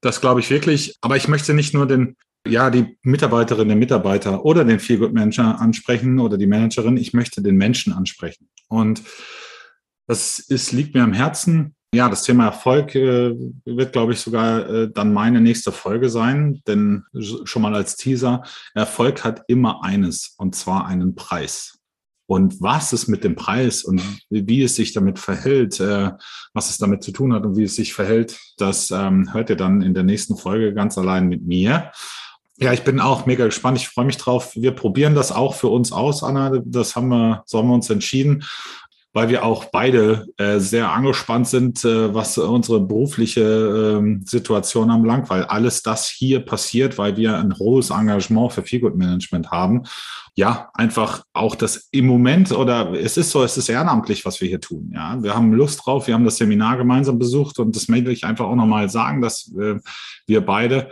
Das 0.00 0.22
glaube 0.22 0.40
ich 0.40 0.48
wirklich. 0.48 0.96
Aber 1.02 1.16
ich 1.18 1.28
möchte 1.28 1.52
nicht 1.52 1.74
nur 1.74 1.86
den 1.86 2.16
ja, 2.46 2.70
die 2.70 2.96
Mitarbeiterin, 3.02 3.68
den 3.68 3.78
Mitarbeiter 3.78 4.44
oder 4.44 4.64
den 4.64 4.80
Feel 4.80 4.98
Good 4.98 5.12
Manager 5.12 5.60
ansprechen 5.60 6.18
oder 6.18 6.38
die 6.38 6.46
Managerin. 6.46 6.96
Ich 6.96 7.12
möchte 7.12 7.42
den 7.42 7.56
Menschen 7.56 7.92
ansprechen. 7.92 8.48
Und 8.68 9.02
das 10.08 10.38
ist, 10.38 10.72
liegt 10.72 10.94
mir 10.94 11.04
am 11.04 11.12
Herzen. 11.12 11.76
Ja, 11.94 12.08
das 12.08 12.22
Thema 12.22 12.46
Erfolg 12.46 12.94
äh, 12.94 13.34
wird, 13.64 13.92
glaube 13.92 14.12
ich, 14.12 14.20
sogar 14.20 14.68
äh, 14.68 14.90
dann 14.90 15.12
meine 15.12 15.40
nächste 15.40 15.70
Folge 15.70 16.10
sein, 16.10 16.60
denn 16.66 17.04
schon 17.44 17.62
mal 17.62 17.74
als 17.74 17.96
Teaser, 17.96 18.42
Erfolg 18.74 19.24
hat 19.24 19.44
immer 19.48 19.84
eines, 19.84 20.34
und 20.38 20.54
zwar 20.54 20.86
einen 20.86 21.14
Preis. 21.14 21.78
Und 22.26 22.60
was 22.60 22.92
es 22.92 23.08
mit 23.08 23.24
dem 23.24 23.36
Preis 23.36 23.84
und 23.84 24.02
wie 24.28 24.62
es 24.62 24.76
sich 24.76 24.92
damit 24.92 25.18
verhält, 25.18 25.80
äh, 25.80 26.10
was 26.52 26.68
es 26.68 26.76
damit 26.76 27.02
zu 27.02 27.12
tun 27.12 27.32
hat 27.32 27.46
und 27.46 27.56
wie 27.56 27.64
es 27.64 27.76
sich 27.76 27.94
verhält, 27.94 28.38
das 28.58 28.90
ähm, 28.90 29.32
hört 29.32 29.48
ihr 29.48 29.56
dann 29.56 29.80
in 29.80 29.94
der 29.94 30.02
nächsten 30.02 30.36
Folge 30.36 30.74
ganz 30.74 30.98
allein 30.98 31.28
mit 31.28 31.46
mir. 31.46 31.90
Ja, 32.58 32.72
ich 32.74 32.82
bin 32.82 33.00
auch 33.00 33.24
mega 33.24 33.46
gespannt. 33.46 33.78
Ich 33.78 33.88
freue 33.88 34.04
mich 34.04 34.18
drauf. 34.18 34.54
Wir 34.56 34.72
probieren 34.72 35.14
das 35.14 35.32
auch 35.32 35.54
für 35.54 35.68
uns 35.68 35.92
aus, 35.92 36.22
Anna. 36.22 36.60
Das 36.64 36.96
haben 36.96 37.08
wir, 37.08 37.44
so 37.46 37.58
haben 37.58 37.68
wir 37.68 37.74
uns 37.74 37.88
entschieden 37.88 38.44
weil 39.12 39.28
wir 39.30 39.44
auch 39.44 39.66
beide 39.66 40.26
äh, 40.36 40.58
sehr 40.58 40.92
angespannt 40.92 41.48
sind, 41.48 41.84
äh, 41.84 42.14
was 42.14 42.36
unsere 42.36 42.80
berufliche 42.80 43.40
äh, 43.42 44.18
Situation 44.24 44.90
anbelangt, 44.90 45.30
weil 45.30 45.44
alles 45.44 45.82
das 45.82 46.08
hier 46.08 46.40
passiert, 46.40 46.98
weil 46.98 47.16
wir 47.16 47.36
ein 47.36 47.58
hohes 47.58 47.90
Engagement 47.90 48.52
für 48.52 48.62
Feelgood 48.62 48.96
Management 48.96 49.50
haben. 49.50 49.84
Ja, 50.34 50.70
einfach 50.74 51.24
auch 51.32 51.56
das 51.56 51.88
im 51.90 52.06
Moment 52.06 52.52
oder 52.52 52.92
es 52.92 53.16
ist 53.16 53.30
so, 53.30 53.42
es 53.42 53.56
ist 53.56 53.68
ehrenamtlich, 53.68 54.24
was 54.24 54.40
wir 54.40 54.48
hier 54.48 54.60
tun. 54.60 54.92
Ja, 54.94 55.20
wir 55.22 55.34
haben 55.34 55.52
Lust 55.52 55.84
drauf. 55.84 56.06
Wir 56.06 56.14
haben 56.14 56.24
das 56.24 56.36
Seminar 56.36 56.76
gemeinsam 56.76 57.18
besucht 57.18 57.58
und 57.58 57.74
das 57.74 57.88
möchte 57.88 58.12
ich 58.12 58.24
einfach 58.24 58.44
auch 58.44 58.54
nochmal 58.54 58.88
sagen, 58.88 59.20
dass 59.20 59.52
äh, 59.58 59.80
wir 60.26 60.42
beide 60.42 60.90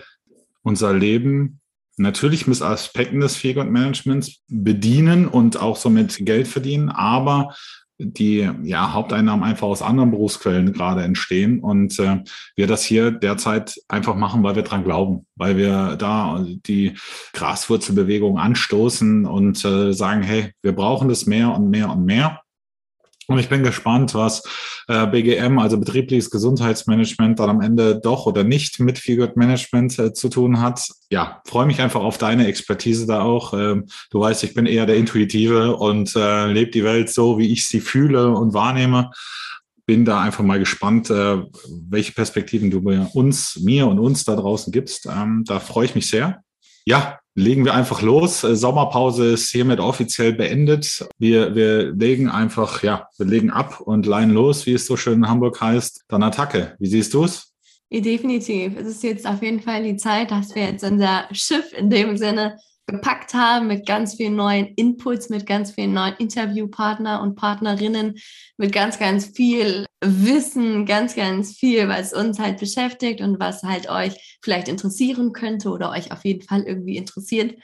unser 0.63 0.93
Leben 0.95 1.61
natürlich 1.97 2.47
mit 2.47 2.61
Aspekten 2.61 3.21
des 3.21 3.37
Feelgood 3.37 3.71
Managements 3.71 4.41
bedienen 4.49 5.29
und 5.29 5.59
auch 5.59 5.77
somit 5.77 6.17
Geld 6.27 6.49
verdienen, 6.49 6.91
aber 6.91 7.55
die 7.99 8.49
ja 8.63 8.93
Haupteinnahmen 8.93 9.45
einfach 9.45 9.67
aus 9.67 9.83
anderen 9.83 10.11
Berufsquellen 10.11 10.73
gerade 10.73 11.03
entstehen 11.03 11.61
und 11.61 11.99
äh, 11.99 12.23
wir 12.55 12.67
das 12.67 12.85
hier 12.85 13.11
derzeit 13.11 13.81
einfach 13.89 14.15
machen, 14.15 14.43
weil 14.43 14.57
wir 14.57 14.63
dran 14.63 14.85
glauben, 14.85 15.27
weil 15.35 15.57
wir 15.57 15.97
da 15.97 16.45
die 16.45 16.95
Graswurzelbewegung 17.33 18.39
anstoßen 18.39 19.27
und 19.27 19.65
äh, 19.65 19.93
sagen, 19.93 20.23
hey, 20.23 20.53
wir 20.63 20.73
brauchen 20.73 21.09
das 21.09 21.27
mehr 21.27 21.55
und 21.55 21.71
mehr 21.71 21.91
und 21.91 22.05
mehr. 22.05 22.41
Und 23.29 23.39
ich 23.39 23.49
bin 23.49 23.65
gespannt, 23.65 24.15
was 24.15 24.43
äh, 24.87 25.07
BGM, 25.07 25.59
also 25.59 25.79
betriebliches 25.79 26.31
Gesundheitsmanagement, 26.31 27.41
dann 27.41 27.51
am 27.51 27.61
Ende 27.61 27.99
doch 27.99 28.27
oder 28.27 28.45
nicht 28.45 28.79
mit 28.79 28.99
Feelgood 28.99 29.37
Management 29.37 29.99
äh, 29.99 30.13
zu 30.13 30.29
tun 30.29 30.61
hat. 30.61 30.89
Ja, 31.11 31.43
freue 31.47 31.67
mich 31.67 31.81
einfach 31.81 32.03
auf 32.03 32.19
deine 32.19 32.47
Expertise 32.47 33.07
da 33.07 33.23
auch. 33.23 33.53
Ähm, 33.53 33.87
du 34.11 34.21
weißt, 34.21 34.45
ich 34.45 34.55
bin 34.55 34.67
eher 34.67 34.87
der 34.87 34.97
Intuitive 34.97 35.77
und 35.77 36.15
äh, 36.15 36.47
lebe 36.47 36.71
die 36.71 36.85
Welt 36.85 37.11
so, 37.11 37.39
wie 37.39 37.53
ich 37.53 37.67
sie 37.67 37.81
fühle 37.81 38.31
und 38.31 38.55
wahrnehme. 38.55 39.11
Bin 39.87 40.05
da 40.05 40.21
einfach 40.21 40.45
mal 40.45 40.61
gespannt, 40.61 41.11
äh, 41.11 41.43
welche 41.89 42.13
Perspektiven 42.13 42.71
du 42.71 42.81
mir 42.81 43.11
uns, 43.15 43.59
mir 43.61 43.89
und 43.89 43.99
uns 43.99 44.25
da 44.25 44.37
draußen 44.37 44.73
gibst. 44.73 45.07
Ähm, 45.07 45.43
da 45.47 45.59
freue 45.59 45.87
ich 45.87 45.95
mich 45.97 46.09
sehr. 46.09 46.43
Ja, 46.85 47.19
legen 47.37 47.65
wir 47.65 47.75
einfach 47.75 48.03
los. 48.03 48.43
Äh, 48.43 48.57
Sommerpause 48.57 49.33
ist 49.33 49.51
hiermit 49.51 49.79
offiziell 49.79 50.33
beendet. 50.33 51.07
Wir, 51.19 51.55
wir 51.55 51.93
legen 51.93 52.29
einfach, 52.29 52.83
ja, 52.83 53.09
wir 53.19 53.27
legen 53.27 53.51
ab 53.51 53.81
und 53.81 54.07
leihen 54.07 54.31
los, 54.31 54.67
wie 54.67 54.73
es 54.73 54.87
so 54.87 54.97
schön 54.97 55.21
in 55.21 55.29
Hamburg 55.29 55.61
heißt. 55.61 56.05
Dann 56.09 56.25
Attacke. 56.25 56.75
Wie 56.81 56.89
siehst 56.89 57.15
du 57.15 57.25
es? 57.25 57.53
Definitiv. 57.93 58.77
Es 58.77 58.89
ist 58.89 59.03
jetzt 59.05 59.27
auf 59.27 59.43
jeden 59.43 59.61
Fall 59.61 59.85
die 59.85 59.97
Zeit, 59.97 60.33
dass 60.33 60.55
wir 60.55 60.65
jetzt 60.65 60.83
unser 60.83 61.25
Schiff 61.31 61.73
in 61.73 61.89
dem 61.89 62.17
Sinne 62.17 62.59
gepackt 62.87 63.35
haben 63.35 63.69
mit 63.69 63.87
ganz 63.87 64.15
vielen 64.15 64.37
neuen 64.37 64.67
Inputs, 64.77 65.29
mit 65.29 65.47
ganz 65.47 65.73
vielen 65.73 65.93
neuen 65.93 66.15
Interviewpartner 66.19 67.21
und 67.21 67.37
Partnerinnen, 67.37 68.17
mit 68.57 68.73
ganz, 68.73 68.99
ganz 68.99 69.27
viel 69.27 69.86
Wissen, 70.01 70.85
ganz, 70.85 71.15
ganz 71.17 71.57
viel, 71.57 71.89
was 71.89 72.13
uns 72.13 72.39
halt 72.39 72.61
beschäftigt 72.61 73.21
und 73.21 73.41
was 73.41 73.63
halt 73.63 73.89
euch 73.89 74.39
vielleicht 74.43 74.69
interessieren 74.69 75.33
könnte 75.33 75.71
oder 75.71 75.91
euch 75.91 76.13
auf 76.13 76.25
jeden 76.25 76.43
Fall 76.43 76.63
irgendwie 76.63 76.97
interessiert. 76.97 77.59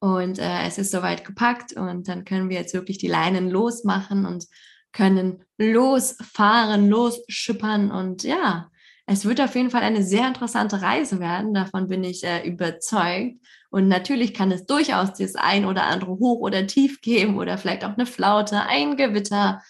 Und 0.00 0.38
äh, 0.38 0.66
es 0.66 0.78
ist 0.78 0.90
soweit 0.90 1.24
gepackt 1.24 1.72
und 1.74 2.08
dann 2.08 2.24
können 2.24 2.48
wir 2.48 2.58
jetzt 2.58 2.74
wirklich 2.74 2.98
die 2.98 3.08
Leinen 3.08 3.48
losmachen 3.48 4.26
und 4.26 4.46
können 4.92 5.44
losfahren, 5.58 6.88
losschippern 6.88 7.90
und 7.90 8.22
ja, 8.22 8.70
es 9.06 9.24
wird 9.24 9.40
auf 9.40 9.54
jeden 9.54 9.70
Fall 9.70 9.82
eine 9.82 10.02
sehr 10.02 10.26
interessante 10.26 10.82
Reise 10.82 11.20
werden, 11.20 11.54
davon 11.54 11.86
bin 11.86 12.02
ich 12.02 12.24
äh, 12.24 12.46
überzeugt. 12.46 13.36
Und 13.70 13.88
natürlich 13.88 14.34
kann 14.34 14.50
es 14.50 14.66
durchaus 14.66 15.12
das 15.14 15.36
ein 15.36 15.64
oder 15.64 15.84
andere 15.84 16.12
Hoch 16.12 16.40
oder 16.40 16.66
Tief 16.66 17.00
geben 17.00 17.38
oder 17.38 17.56
vielleicht 17.56 17.84
auch 17.84 17.96
eine 17.96 18.06
Flaute, 18.06 18.62
ein 18.62 18.96
Gewitter 18.96 19.62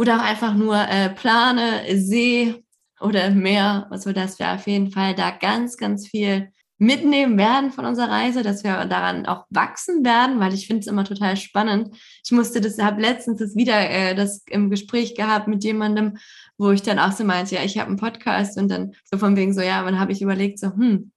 oder 0.00 0.16
auch 0.16 0.24
einfach 0.24 0.54
nur 0.54 0.76
äh, 0.76 1.10
Plane, 1.10 1.82
See 1.94 2.54
oder 3.00 3.28
Meer, 3.32 3.86
sodass 3.96 4.38
wir 4.38 4.50
auf 4.50 4.66
jeden 4.66 4.90
Fall 4.92 5.14
da 5.14 5.30
ganz, 5.30 5.76
ganz 5.76 6.08
viel 6.08 6.50
mitnehmen 6.78 7.36
werden 7.36 7.70
von 7.70 7.84
unserer 7.84 8.08
Reise, 8.08 8.42
dass 8.42 8.64
wir 8.64 8.86
daran 8.86 9.26
auch 9.26 9.44
wachsen 9.50 10.02
werden, 10.02 10.40
weil 10.40 10.54
ich 10.54 10.66
finde 10.66 10.80
es 10.80 10.86
immer 10.86 11.04
total 11.04 11.36
spannend. 11.36 11.94
Ich 12.24 12.32
musste 12.32 12.62
das, 12.62 12.78
habe 12.78 13.02
letztens 13.02 13.40
das 13.40 13.56
wieder 13.56 13.78
äh, 13.90 14.14
das 14.14 14.42
im 14.48 14.70
Gespräch 14.70 15.16
gehabt 15.16 15.48
mit 15.48 15.64
jemandem, 15.64 16.16
wo 16.56 16.70
ich 16.70 16.80
dann 16.80 16.98
auch 16.98 17.12
so 17.12 17.22
meinte, 17.24 17.56
ja, 17.56 17.62
ich 17.62 17.76
habe 17.76 17.88
einen 17.88 17.98
Podcast 17.98 18.56
und 18.56 18.70
dann 18.70 18.94
so 19.04 19.18
von 19.18 19.36
wegen 19.36 19.52
so, 19.52 19.60
ja, 19.60 19.82
dann 19.82 20.00
habe 20.00 20.12
ich 20.12 20.22
überlegt, 20.22 20.60
so, 20.60 20.68
hm, 20.68 21.12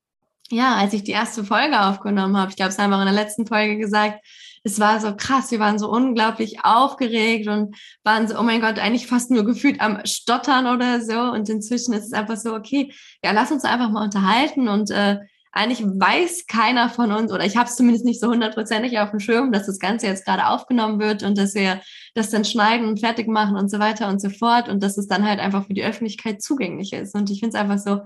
ja, 0.50 0.76
als 0.76 0.92
ich 0.92 1.06
die 1.06 1.12
erste 1.12 1.46
Folge 1.46 1.80
aufgenommen 1.80 2.36
habe, 2.36 2.50
ich 2.50 2.58
glaube, 2.58 2.72
es 2.72 2.78
haben 2.78 2.90
wir 2.90 2.98
auch 2.98 3.02
in 3.02 3.14
der 3.14 3.16
letzten 3.16 3.48
Folge 3.48 3.78
gesagt, 3.78 4.20
es 4.64 4.80
war 4.80 5.00
so 5.00 5.16
krass, 5.16 5.52
wir 5.52 5.60
waren 5.60 5.78
so 5.78 5.90
unglaublich 5.90 6.64
aufgeregt 6.64 7.48
und 7.48 7.76
waren 8.04 8.28
so, 8.28 8.40
oh 8.40 8.44
mein 8.44 8.62
Gott, 8.62 8.80
eigentlich 8.80 9.08
fast 9.08 9.30
nur 9.30 9.44
gefühlt 9.44 9.82
am 9.82 10.00
Stottern 10.06 10.68
oder 10.68 11.02
so. 11.02 11.20
Und 11.20 11.50
inzwischen 11.50 11.94
ist 11.94 12.06
es 12.06 12.14
einfach 12.14 12.38
so, 12.38 12.56
okay, 12.56 12.94
ja, 13.24 13.32
lass 13.32 13.52
uns 13.52 13.66
einfach 13.66 13.90
mal 13.90 14.04
unterhalten 14.04 14.70
und 14.70 14.90
äh, 14.92 15.18
eigentlich 15.52 15.84
weiß 15.84 16.48
keiner 16.48 16.90
von 16.90 17.12
uns, 17.12 17.32
oder 17.32 17.46
ich 17.46 17.58
habe 17.58 17.70
es 17.70 17.76
zumindest 17.76 18.06
nicht 18.06 18.20
so 18.20 18.28
hundertprozentig 18.28 18.98
auf 18.98 19.12
dem 19.12 19.20
Schirm, 19.20 19.52
dass 19.52 19.68
das 19.68 19.78
Ganze 19.78 20.08
jetzt 20.08 20.26
gerade 20.26 20.48
aufgenommen 20.48 21.00
wird 21.00 21.22
und 21.22 21.38
dass 21.38 21.54
wir 21.54 21.80
das 22.16 22.32
dann 22.32 22.44
schneiden 22.44 22.88
und 22.88 23.00
fertig 23.00 23.28
machen 23.28 23.56
und 23.56 23.70
so 23.70 23.78
weiter 23.78 24.08
und 24.08 24.20
so 24.20 24.32
fort 24.32 24.68
und 24.68 24.82
dass 24.82 24.98
es 24.98 25.08
dann 25.08 25.28
halt 25.28 25.40
einfach 25.40 25.68
für 25.68 25.76
die 25.76 25.84
Öffentlichkeit 25.84 26.42
zugänglich 26.42 26.94
ist. 26.94 27.14
Und 27.14 27.30
ich 27.30 27.40
finde 27.40 27.56
es 27.56 27.62
einfach 27.62 27.78
so 27.78 28.02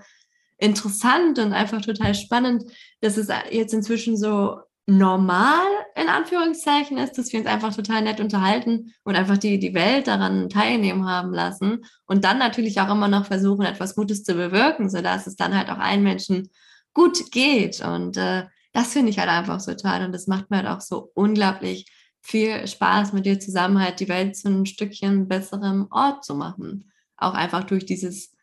interessant 0.57 1.39
und 1.39 1.53
einfach 1.53 1.81
total 1.81 2.15
spannend, 2.15 2.63
dass 2.99 3.15
es 3.15 3.29
jetzt 3.51 3.73
inzwischen 3.73 4.17
so 4.17 4.57
normal 4.87 5.67
in 5.95 6.07
Anführungszeichen 6.07 6.97
ist, 6.97 7.17
dass 7.17 7.31
wir 7.33 7.41
uns 7.41 7.49
einfach 7.49 7.75
total 7.75 8.01
nett 8.01 8.21
unterhalten 8.21 8.93
und 9.03 9.15
einfach 9.15 9.37
die, 9.37 9.59
die 9.59 9.73
Welt 9.73 10.07
daran 10.07 10.49
teilnehmen 10.49 11.05
haben 11.05 11.33
lassen 11.33 11.83
und 12.05 12.23
dann 12.23 12.39
natürlich 12.39 12.79
auch 12.79 12.89
immer 12.89 13.09
noch 13.09 13.25
versuchen, 13.25 13.65
etwas 13.65 13.95
Gutes 13.95 14.23
zu 14.23 14.33
bewirken, 14.33 14.89
sodass 14.89 15.27
es 15.27 15.35
dann 15.35 15.55
halt 15.55 15.69
auch 15.69 15.77
allen 15.77 16.03
Menschen 16.03 16.49
gut 16.93 17.31
geht. 17.31 17.81
Und 17.81 18.15
äh, 18.15 18.45
das 18.71 18.93
finde 18.93 19.09
ich 19.09 19.19
halt 19.19 19.29
einfach 19.29 19.59
so 19.59 19.73
toll. 19.73 20.05
Und 20.05 20.13
das 20.13 20.27
macht 20.27 20.49
mir 20.49 20.57
halt 20.57 20.67
auch 20.67 20.81
so 20.81 21.11
unglaublich 21.13 21.91
viel 22.21 22.65
Spaß, 22.65 23.11
mit 23.11 23.25
dir 23.25 23.39
zusammen 23.39 23.81
halt 23.81 23.99
die 23.99 24.07
Welt 24.07 24.37
zu 24.37 24.47
einem 24.47 24.65
Stückchen 24.65 25.27
besserem 25.27 25.87
Ort 25.91 26.23
zu 26.23 26.33
machen. 26.33 26.91
Auch 27.17 27.33
einfach 27.33 27.65
durch 27.65 27.85
dieses 27.85 28.35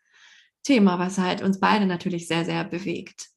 Thema, 0.61 0.99
was 0.99 1.17
halt 1.17 1.41
uns 1.41 1.59
beide 1.59 1.87
natürlich 1.87 2.27
sehr, 2.27 2.45
sehr 2.45 2.63
bewegt. 2.63 3.29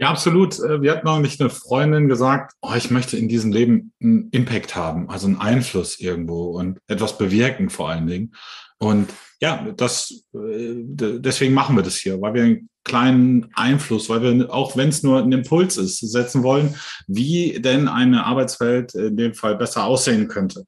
Ja, 0.00 0.10
absolut. 0.10 0.58
Äh, 0.60 0.80
wir 0.80 0.92
hatten 0.92 1.06
noch 1.06 1.18
nicht 1.18 1.40
eine 1.40 1.50
Freundin 1.50 2.08
gesagt, 2.08 2.54
oh, 2.62 2.72
ich 2.76 2.90
möchte 2.90 3.16
in 3.16 3.28
diesem 3.28 3.50
Leben 3.50 3.92
einen 4.00 4.28
Impact 4.30 4.76
haben, 4.76 5.10
also 5.10 5.26
einen 5.26 5.40
Einfluss 5.40 5.98
irgendwo 5.98 6.50
und 6.50 6.78
etwas 6.86 7.18
bewirken 7.18 7.68
vor 7.68 7.90
allen 7.90 8.06
Dingen. 8.06 8.32
Und 8.78 9.12
ja, 9.40 9.72
das, 9.76 10.24
äh, 10.34 10.74
deswegen 10.84 11.52
machen 11.52 11.74
wir 11.74 11.82
das 11.82 11.96
hier, 11.96 12.20
weil 12.20 12.34
wir 12.34 12.42
einen 12.44 12.68
kleinen 12.84 13.50
Einfluss, 13.54 14.08
weil 14.08 14.22
wir, 14.22 14.54
auch 14.54 14.76
wenn 14.76 14.88
es 14.88 15.02
nur 15.02 15.18
ein 15.20 15.32
Impuls 15.32 15.76
ist, 15.76 15.98
setzen 15.98 16.44
wollen, 16.44 16.76
wie 17.08 17.60
denn 17.60 17.88
eine 17.88 18.24
Arbeitswelt 18.24 18.94
in 18.94 19.16
dem 19.16 19.34
Fall 19.34 19.56
besser 19.56 19.84
aussehen 19.84 20.28
könnte. 20.28 20.64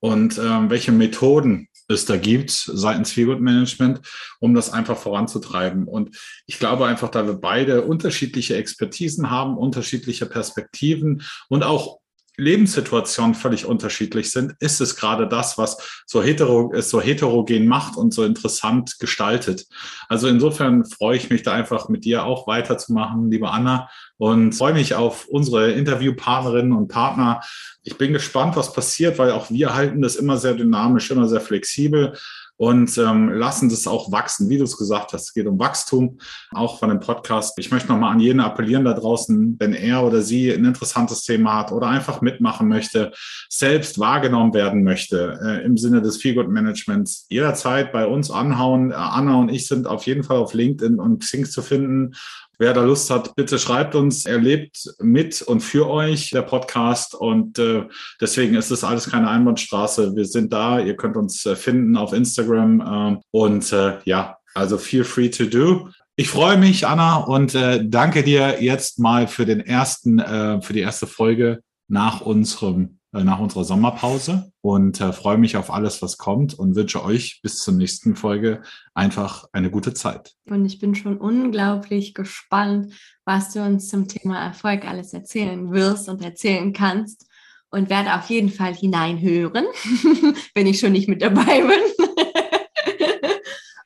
Und 0.00 0.38
ähm, 0.38 0.68
welche 0.68 0.92
Methoden 0.92 1.68
es 1.88 2.04
da 2.04 2.16
gibt 2.16 2.50
seitens 2.50 3.12
Feelgood 3.12 3.40
Management, 3.40 4.00
um 4.40 4.54
das 4.54 4.72
einfach 4.72 4.96
voranzutreiben. 4.96 5.86
Und 5.86 6.16
ich 6.46 6.58
glaube 6.58 6.86
einfach, 6.86 7.10
da 7.10 7.26
wir 7.26 7.34
beide 7.34 7.82
unterschiedliche 7.82 8.56
Expertisen 8.56 9.30
haben, 9.30 9.56
unterschiedliche 9.56 10.26
Perspektiven 10.26 11.22
und 11.48 11.62
auch 11.62 12.00
Lebenssituationen 12.38 13.34
völlig 13.34 13.64
unterschiedlich 13.64 14.30
sind, 14.30 14.54
ist 14.60 14.80
es 14.80 14.96
gerade 14.96 15.26
das, 15.26 15.56
was 15.56 16.02
so, 16.06 16.22
hetero, 16.22 16.70
es 16.74 16.90
so 16.90 17.00
heterogen 17.00 17.66
macht 17.66 17.96
und 17.96 18.12
so 18.12 18.24
interessant 18.24 18.98
gestaltet. 18.98 19.66
Also 20.08 20.28
insofern 20.28 20.84
freue 20.84 21.16
ich 21.16 21.30
mich 21.30 21.42
da 21.42 21.52
einfach 21.52 21.88
mit 21.88 22.04
dir 22.04 22.24
auch 22.24 22.46
weiterzumachen, 22.46 23.30
liebe 23.30 23.50
Anna, 23.50 23.88
und 24.18 24.52
freue 24.52 24.72
mich 24.72 24.94
auf 24.94 25.26
unsere 25.28 25.72
Interviewpartnerinnen 25.72 26.72
und 26.72 26.88
Partner. 26.88 27.40
Ich 27.82 27.98
bin 27.98 28.12
gespannt, 28.12 28.56
was 28.56 28.72
passiert, 28.72 29.18
weil 29.18 29.32
auch 29.32 29.50
wir 29.50 29.74
halten 29.74 30.02
das 30.02 30.16
immer 30.16 30.38
sehr 30.38 30.54
dynamisch, 30.54 31.10
immer 31.10 31.28
sehr 31.28 31.40
flexibel 31.40 32.14
und 32.56 32.96
ähm, 32.96 33.30
lassen 33.30 33.68
das 33.68 33.86
auch 33.86 34.10
wachsen. 34.10 34.48
Wie 34.48 34.58
du 34.58 34.64
es 34.64 34.76
gesagt 34.76 35.12
hast, 35.12 35.24
es 35.24 35.34
geht 35.34 35.46
um 35.46 35.58
Wachstum, 35.58 36.18
auch 36.52 36.78
von 36.78 36.88
dem 36.88 37.00
Podcast. 37.00 37.58
Ich 37.58 37.70
möchte 37.70 37.88
nochmal 37.88 38.12
an 38.12 38.20
jeden 38.20 38.40
appellieren 38.40 38.84
da 38.84 38.94
draußen, 38.94 39.56
wenn 39.58 39.74
er 39.74 40.02
oder 40.04 40.22
sie 40.22 40.50
ein 40.50 40.64
interessantes 40.64 41.22
Thema 41.22 41.58
hat 41.58 41.72
oder 41.72 41.88
einfach 41.88 42.22
mitmachen 42.22 42.68
möchte, 42.68 43.12
selbst 43.50 43.98
wahrgenommen 43.98 44.54
werden 44.54 44.84
möchte 44.84 45.38
äh, 45.42 45.64
im 45.64 45.76
Sinne 45.76 46.00
des 46.00 46.16
Feelgood 46.16 46.48
Managements, 46.48 47.26
jederzeit 47.28 47.92
bei 47.92 48.06
uns 48.06 48.30
anhauen. 48.30 48.92
Anna 48.92 49.38
und 49.38 49.50
ich 49.50 49.66
sind 49.66 49.86
auf 49.86 50.06
jeden 50.06 50.22
Fall 50.22 50.38
auf 50.38 50.54
LinkedIn 50.54 50.98
und 50.98 51.20
Xing 51.20 51.44
zu 51.44 51.60
finden 51.60 52.14
Wer 52.58 52.72
da 52.72 52.82
Lust 52.82 53.10
hat, 53.10 53.34
bitte 53.36 53.58
schreibt 53.58 53.94
uns. 53.94 54.24
Er 54.24 54.38
lebt 54.38 54.94
mit 55.00 55.42
und 55.42 55.60
für 55.60 55.88
euch, 55.88 56.30
der 56.30 56.42
Podcast. 56.42 57.14
Und 57.14 57.58
äh, 57.58 57.84
deswegen 58.20 58.54
ist 58.54 58.70
es 58.70 58.82
alles 58.82 59.10
keine 59.10 59.28
Einbahnstraße. 59.28 60.16
Wir 60.16 60.24
sind 60.24 60.52
da. 60.52 60.80
Ihr 60.80 60.96
könnt 60.96 61.16
uns 61.16 61.44
äh, 61.44 61.54
finden 61.54 61.96
auf 61.96 62.14
Instagram. 62.14 62.80
Äh, 62.80 63.20
und 63.30 63.72
äh, 63.72 63.98
ja, 64.04 64.38
also 64.54 64.78
feel 64.78 65.04
free 65.04 65.28
to 65.28 65.44
do. 65.44 65.90
Ich 66.18 66.30
freue 66.30 66.56
mich, 66.56 66.86
Anna, 66.86 67.16
und 67.18 67.54
äh, 67.54 67.86
danke 67.86 68.22
dir 68.22 68.62
jetzt 68.62 68.98
mal 68.98 69.28
für 69.28 69.44
den 69.44 69.60
ersten, 69.60 70.18
äh, 70.18 70.62
für 70.62 70.72
die 70.72 70.80
erste 70.80 71.06
Folge 71.06 71.60
nach 71.88 72.22
unserem, 72.22 73.00
nach 73.24 73.38
unserer 73.38 73.64
Sommerpause 73.64 74.52
und 74.60 75.00
äh, 75.00 75.12
freue 75.12 75.38
mich 75.38 75.56
auf 75.56 75.72
alles, 75.72 76.02
was 76.02 76.18
kommt 76.18 76.54
und 76.54 76.74
wünsche 76.76 77.04
euch 77.04 77.40
bis 77.42 77.60
zur 77.60 77.74
nächsten 77.74 78.16
Folge 78.16 78.62
einfach 78.94 79.46
eine 79.52 79.70
gute 79.70 79.94
Zeit. 79.94 80.34
Und 80.48 80.64
ich 80.66 80.78
bin 80.78 80.94
schon 80.94 81.18
unglaublich 81.18 82.14
gespannt, 82.14 82.94
was 83.24 83.52
du 83.52 83.62
uns 83.62 83.88
zum 83.88 84.08
Thema 84.08 84.44
Erfolg 84.44 84.86
alles 84.86 85.12
erzählen 85.12 85.72
wirst 85.72 86.08
und 86.08 86.22
erzählen 86.22 86.72
kannst 86.72 87.26
und 87.70 87.90
werde 87.90 88.14
auf 88.14 88.28
jeden 88.30 88.50
Fall 88.50 88.74
hineinhören, 88.74 89.66
wenn 90.54 90.66
ich 90.66 90.80
schon 90.80 90.92
nicht 90.92 91.08
mit 91.08 91.22
dabei 91.22 91.62
bin 91.62 92.06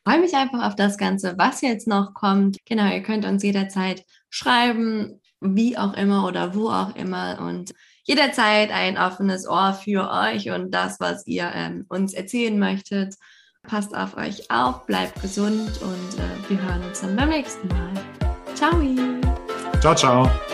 freue 0.05 0.21
mich 0.21 0.35
einfach 0.35 0.67
auf 0.67 0.75
das 0.75 0.99
Ganze, 0.99 1.35
was 1.39 1.61
jetzt 1.61 1.87
noch 1.87 2.15
kommt. 2.15 2.59
Genau, 2.65 2.91
ihr 2.91 3.03
könnt 3.03 3.25
uns 3.25 3.43
jederzeit 3.43 4.05
schreiben, 4.29 5.21
wie 5.41 5.79
auch 5.79 5.95
immer 5.95 6.27
oder 6.27 6.55
wo 6.55 6.69
auch 6.69 6.95
immer 6.97 7.41
und 7.41 7.73
jederzeit 8.11 8.73
ein 8.73 8.99
offenes 8.99 9.47
Ohr 9.47 9.73
für 9.73 10.11
euch 10.11 10.51
und 10.51 10.73
das, 10.73 10.99
was 10.99 11.29
ihr 11.29 11.49
ähm, 11.55 11.87
uns 11.89 12.13
erzählen 12.13 12.59
möchtet. 12.59 13.15
Passt 13.63 13.95
auf 13.95 14.17
euch 14.17 14.51
auf, 14.51 14.85
bleibt 14.87 15.23
gesund 15.23 15.81
und 15.81 16.19
äh, 16.19 16.49
wir 16.51 16.61
hören 16.61 16.83
uns 16.89 17.03
dann 17.03 17.15
beim 17.15 17.29
nächsten 17.29 17.69
Mal. 17.69 17.93
Ciao. 18.55 18.73
Ciao, 19.81 19.95
ciao. 19.95 20.50